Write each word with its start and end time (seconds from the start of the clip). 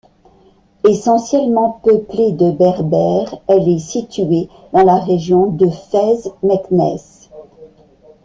Essentiellement 0.83 1.79
peuplée 1.83 2.31
de 2.31 2.49
berbères, 2.49 3.35
elle 3.47 3.69
est 3.69 3.77
située 3.77 4.49
dans 4.73 4.81
la 4.81 4.97
région 4.97 5.45
de 5.51 5.67
Fès-Meknès. 5.69 7.29